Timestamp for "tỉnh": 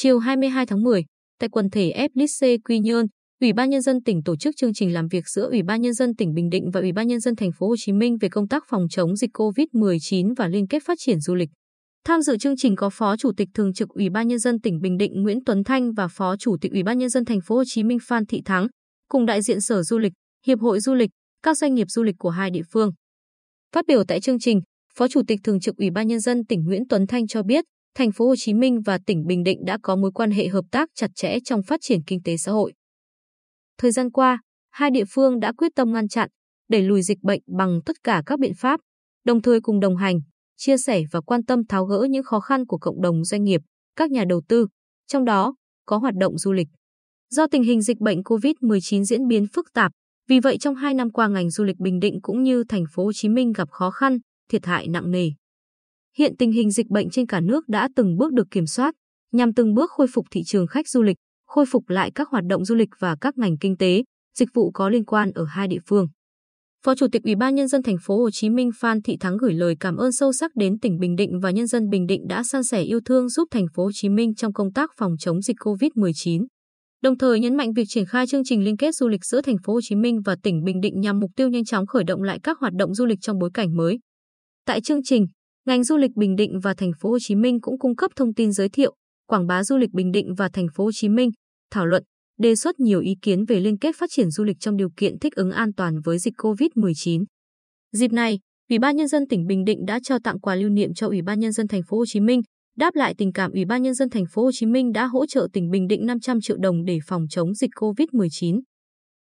4.02-4.22, 6.16-6.34, 14.60-14.80, 26.46-26.64, 29.06-29.26, 70.78-70.98, 80.42-80.64, 99.26-99.46, 105.52-105.70